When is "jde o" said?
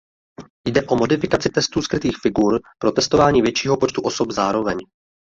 0.67-0.95